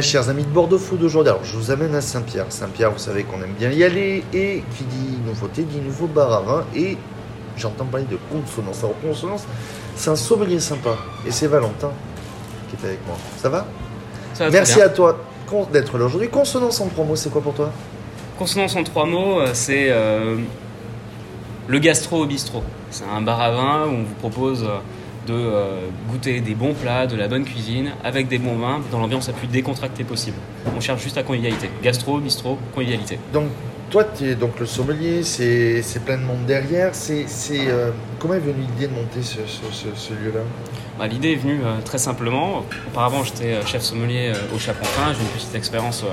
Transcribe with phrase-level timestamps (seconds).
[0.00, 2.46] chers amis de Bordeaux Food aujourd'hui, alors je vous amène à Saint-Pierre.
[2.48, 6.32] Saint-Pierre, vous savez qu'on aime bien y aller, et qui dit nouveauté dit nouveau bar
[6.32, 6.96] à vin, et
[7.56, 8.78] j'entends parler de consonance.
[8.80, 9.44] Alors, consonance,
[9.94, 10.96] c'est un sommelier sympa,
[11.26, 11.90] et c'est Valentin
[12.68, 13.16] qui est avec moi.
[13.36, 13.66] Ça va?
[14.34, 15.18] Ça va très Merci à toi
[15.72, 16.28] d'être là aujourd'hui.
[16.28, 17.70] Consonance en trois mots, c'est quoi pour toi?
[18.38, 20.36] Consonance en trois mots, euh, c'est euh,
[21.68, 22.62] le gastro au bistrot.
[22.90, 24.78] C'est un bar à vin où on vous propose euh,
[25.26, 29.00] de euh, goûter des bons plats, de la bonne cuisine, avec des bons vins, dans
[29.00, 30.36] l'ambiance la plus décontractée possible.
[30.76, 31.68] On cherche juste la convivialité.
[31.82, 33.18] Gastro, bistrot, convivialité.
[33.32, 33.48] Donc,
[33.90, 36.94] toi, tu es donc le sommelier, c'est plein de monde derrière.
[36.94, 37.26] C'est
[37.68, 40.40] euh, Comment est venue l'idée de monter ce, ce- ce- ce lieu-là?
[40.98, 42.64] Bah, L'idée est venue euh, très simplement.
[42.88, 45.12] Auparavant, j'étais chef sommelier au Chapontin.
[45.12, 46.04] J'ai une petite expérience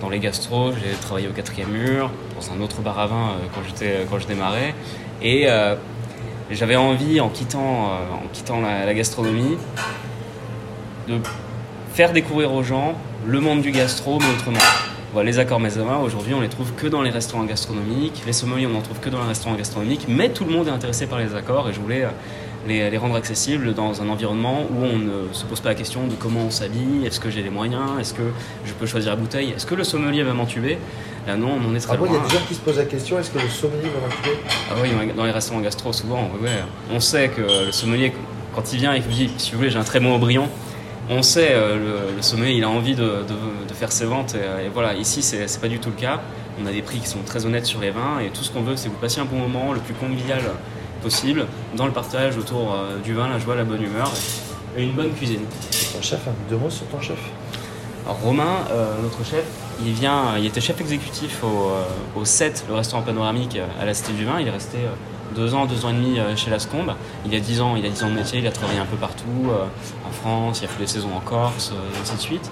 [0.00, 0.72] dans les gastros.
[0.74, 3.60] J'ai travaillé au quatrième mur, dans un autre bar à vin quand,
[4.10, 4.74] quand je démarrais.
[5.22, 5.46] Et
[6.50, 9.56] j'avais envie, en quittant, euh, la, gastronomie,
[11.08, 11.18] de
[11.92, 12.94] faire découvrir aux gens
[13.26, 14.58] le monde du gastro, mais autrement.
[15.12, 18.22] Voilà, les accords maison aujourd'hui, on les trouve que dans les restaurants gastronomiques.
[18.26, 20.06] Les sommeliers, on n'en trouve que dans les restaurants gastronomiques.
[20.08, 22.10] Mais tout le monde est intéressé par les accords et je voulais euh,
[22.66, 26.06] les, les rendre accessibles dans un environnement où on ne se pose pas la question
[26.06, 28.22] de comment on s'habille, est-ce que j'ai les moyens, est-ce que
[28.64, 30.78] je peux choisir la bouteille, est-ce que le sommelier va m'entuber?
[31.26, 32.22] Là non, on en est très Ah bon, il y loin.
[32.24, 34.36] a des gens qui se posent la question est-ce que le sommelier va m'appeler
[34.70, 36.50] Ah oui, dans les restaurants gastro, souvent, ouais, ouais.
[36.92, 38.12] on sait que le sommelier,
[38.54, 40.48] quand il vient et qu'il vous dit, si vous voulez, j'ai un très bon Aubryon,
[41.08, 41.76] on sait, euh,
[42.10, 44.34] le, le sommelier, il a envie de, de- de faire ses ventes.
[44.34, 46.20] Et, et voilà, ici, c'est pas du tout le cas.
[46.60, 48.62] On a des prix qui sont très honnêtes sur les vins et tout ce qu'on
[48.62, 50.40] veut, c'est que vous passiez un bon moment, le plus convivial
[51.10, 54.10] possible, dans le partage autour euh, du vin, la joie, la bonne humeur
[54.76, 55.42] et une bonne cuisine.
[55.94, 57.18] Ton chef, un deux mots sur ton chef
[58.04, 59.44] Alors Romain, euh, notre chef,
[59.86, 61.84] il vient, il était chef exécutif au, euh,
[62.20, 64.40] au 7, le restaurant panoramique à la Cité du Vin.
[64.40, 64.78] Il est resté
[65.36, 66.92] deux ans, deux ans et demi chez Lascombe.
[67.24, 68.96] Il a dix ans, il a dix ans de métier, il a travaillé un peu
[68.96, 69.44] partout,
[70.08, 72.50] en France, il a fait des saisons en Corse, et ainsi de suite.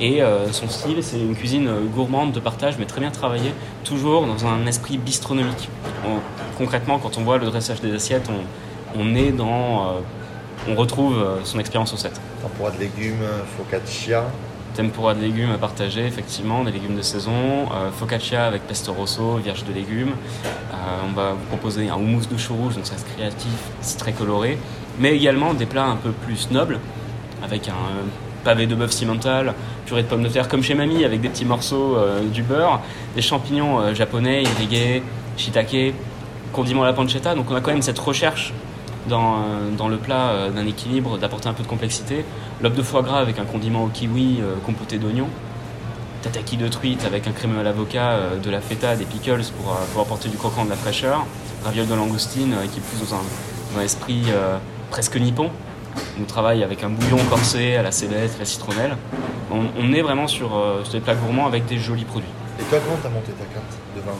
[0.00, 3.52] Et son style, c'est une cuisine gourmande de partage, mais très bien travaillée,
[3.84, 5.68] toujours dans un esprit bistronomique.
[6.06, 6.20] On-
[6.62, 11.18] concrètement, quand on voit le dressage des assiettes, on, on est dans, euh, on retrouve
[11.18, 12.20] euh, son expérience au 7.
[12.40, 14.24] Tempura de légumes, focaccia.
[14.76, 17.32] Tempura de légumes à partager, effectivement, des légumes de saison,
[17.74, 20.12] euh, focaccia avec pesto rosso, vierge de légumes.
[20.12, 23.98] Euh, on va vous proposer un houmous de chou rouge, donc ça reste créatif, c'est
[23.98, 24.56] très coloré,
[25.00, 26.78] mais également des plats un peu plus nobles,
[27.42, 28.04] avec un euh,
[28.44, 29.54] pavé de bœuf cimental,
[29.86, 32.80] purée de pommes de terre comme chez mamie, avec des petits morceaux euh, du beurre,
[33.14, 35.02] des champignons euh, japonais, irrigués,
[35.36, 35.94] shiitake,
[36.52, 37.34] condiment à la pancetta.
[37.34, 38.52] Donc on a quand même cette recherche
[39.08, 42.24] dans, euh, dans le plat euh, d'un équilibre, d'apporter un peu de complexité.
[42.62, 45.28] Lobe de foie gras avec un condiment au kiwi euh, compoté d'oignons.
[46.22, 50.28] Tataki de truite avec un crémeux à l'avocat, de la feta, des pickles pour, apporter
[50.28, 51.26] du croquant, de la fraîcheur.
[51.64, 53.18] Ravioles de langoustine qui dans un,
[53.74, 54.26] dans un esprit
[54.88, 55.50] presque nippon.
[56.20, 58.96] On travaille avec un bouillon corsé à la céleste, la citronnelle.
[59.50, 60.50] On, est vraiment sur,
[60.84, 62.30] sur des plats gourmands avec des jolis produits.
[62.60, 64.12] Et toi, comment t'as monté ta carte de vin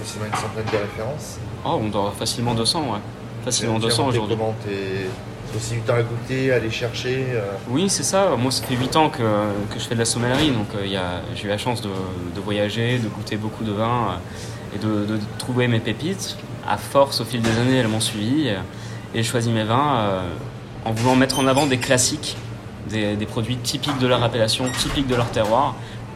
[0.00, 1.38] facilement une centaine de références.
[1.64, 2.98] Oh, on doit facilement 200, ouais.
[3.44, 4.36] Facilement Tu as 200 monté aujourd'hui.
[4.36, 8.30] Comment t'es aussi du temps à goûter, à aller chercher euh, Oui, c'est ça.
[8.36, 11.44] Moi, ça fait 8 ans que, que je fais de la sommellerie, donc euh, j'ai
[11.44, 15.20] eu la chance de, de voyager, de goûter beaucoup de vins euh, et de, de
[15.38, 16.36] trouver mes pépites.
[16.66, 18.56] À force, au fil des années, elles m'ont suivi et
[19.14, 20.22] j'ai choisi mes vins
[20.86, 22.38] en voulant mettre en avant des classiques,
[22.88, 25.74] des, des produits typiques de leur appellation, typiques de leur terroir.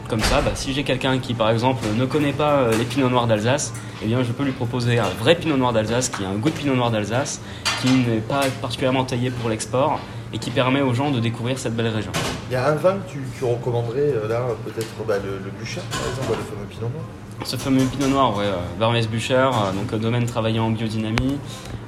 [0.09, 3.09] Comme ça, bah, si j'ai quelqu'un qui, par exemple, ne connaît pas euh, les pinots
[3.09, 6.29] noirs d'Alsace, eh bien, je peux lui proposer un vrai pinot noir d'Alsace qui a
[6.29, 7.39] un goût de pinot noir d'Alsace,
[7.81, 9.99] qui n'est pas particulièrement taillé pour l'export
[10.33, 12.11] et qui permet aux gens de découvrir cette belle région.
[12.49, 15.51] Il y a un vin que tu, tu recommanderais euh, là, peut-être bah, le, le
[15.51, 17.05] Bûcher par exemple, le fameux Pinot Noir.
[17.45, 21.37] Ce fameux pinot noir, ouais, euh, Barmès Bucher, euh, donc domaine travaillant en biodynamie,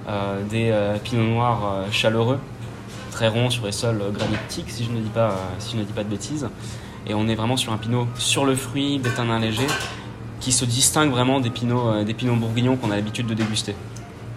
[0.07, 2.39] euh, des euh, pinots noirs euh, chaleureux,
[3.11, 5.91] très ronds sur les sols granitiques, si je ne dis pas, si je ne dis
[5.91, 6.47] pas de bêtises.
[7.07, 9.67] Et on est vraiment sur un pinot sur le fruit, des tanins légers,
[10.39, 13.75] qui se distingue vraiment des pinots, euh, des pinots bourguignons qu'on a l'habitude de déguster.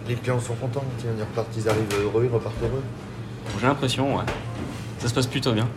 [0.07, 2.83] Les clients sont contents ils repartent, ils arrivent heureux, ils repartent heureux.
[3.59, 4.23] J'ai l'impression, ouais.
[4.99, 5.67] Ça se passe plutôt bien.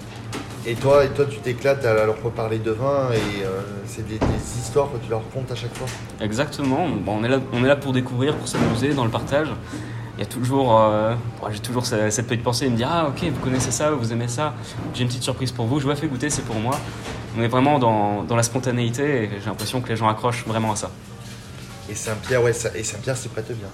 [0.67, 4.19] Et toi, et toi tu t'éclates à leur reparler de vin et euh, c'est des,
[4.19, 5.87] des histoires que tu leur racontes à chaque fois.
[6.21, 6.89] Exactement.
[6.89, 9.49] Bon, on, est là, on est là pour découvrir, pour s'amuser dans le partage.
[10.19, 13.07] Il y a toujours, euh, bon, j'ai toujours cette, petite pensée de me dire ah
[13.09, 14.53] ok vous connaissez ça, vous aimez ça,
[14.93, 16.77] j'ai une petite surprise pour vous, je vous la fais goûter, c'est pour moi.
[17.39, 20.73] On est vraiment dans, dans la spontanéité et j'ai l'impression que les gens accrochent vraiment
[20.73, 20.91] à ça.
[21.89, 23.69] Et Saint-Pierre, ouais, ça- et Saint-Pierre, c'est prête bien.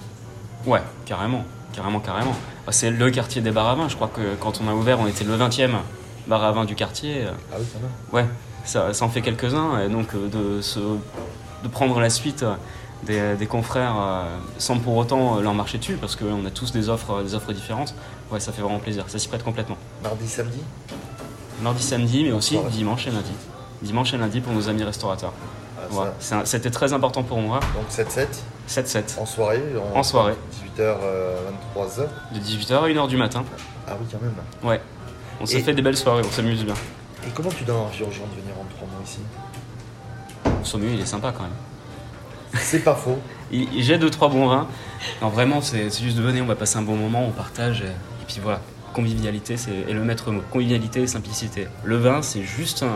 [0.71, 1.43] Ouais, carrément,
[1.73, 2.35] carrément, carrément.
[2.67, 3.89] Bah, C'est le quartier des bars à vin.
[3.89, 5.71] Je crois que quand on a ouvert, on était le 20e
[6.27, 7.25] bar à vin du quartier.
[7.51, 8.17] Ah oui, ça va.
[8.19, 8.27] Ouais,
[8.65, 9.81] ça, ça en fait quelques-uns.
[9.83, 10.27] Et donc, euh,
[10.57, 12.45] de, se, de prendre la suite
[13.05, 16.71] des, des confrères euh, sans pour autant euh, leur marcher dessus, parce qu'on a tous
[16.71, 17.93] des offres, des offres différentes,
[18.31, 19.05] ouais, ça fait vraiment plaisir.
[19.07, 19.77] Ça s'y prête complètement.
[20.03, 20.59] Mardi, samedi?
[21.61, 23.31] Mardi, samedi, mais aussi dimanche et lundi.
[23.81, 25.33] Dimanche et lundi pour nos amis restaurateurs.
[25.97, 26.39] Ah, ça.
[26.39, 27.59] Un- C'était très important pour moi.
[27.75, 28.27] Donc 7-7
[28.67, 29.19] 7-7.
[29.19, 29.61] en soirée
[29.93, 30.33] En soirée.
[30.77, 30.95] 18h,
[31.75, 32.07] 23h.
[32.33, 33.43] De 18h à 1h du matin.
[33.87, 34.33] Ah oui, quand même.
[34.63, 34.81] Ouais.
[35.39, 36.73] On s'est Et- fait des belles soirées, on s'amuse bien.
[37.27, 39.19] Et comment tu donnes envie aux gens de venir en 3 mois ici
[40.63, 41.51] Saumur, il est sympa quand même.
[42.59, 43.19] C'est pas faux.
[43.51, 44.67] J'ai deux trois bons vins.
[45.21, 47.81] Non, vraiment, c'est juste de venir, on va passer un bon moment, on partage.
[47.81, 48.61] Et, puis voilà,
[48.93, 50.41] convivialité, c'est le maître mot.
[50.51, 51.67] Convivialité et simplicité.
[51.83, 52.95] Le vin, c'est juste un,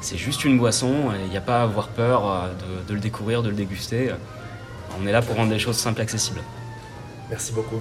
[0.00, 0.94] c'est juste une boisson.
[1.24, 4.12] Il n'y a pas à avoir peur euh, de, de le découvrir, de le déguster.
[5.00, 6.40] On est là pour rendre les choses simples et accessibles.
[7.30, 7.80] Merci beaucoup.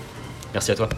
[0.53, 0.89] Merci à toi.